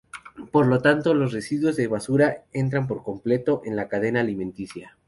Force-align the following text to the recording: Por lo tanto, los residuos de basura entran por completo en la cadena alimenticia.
Por 0.51 0.65
lo 0.65 0.79
tanto, 0.79 1.13
los 1.13 1.31
residuos 1.31 1.75
de 1.75 1.85
basura 1.85 2.45
entran 2.53 2.87
por 2.87 3.03
completo 3.03 3.61
en 3.65 3.75
la 3.75 3.87
cadena 3.87 4.21
alimenticia. 4.21 4.97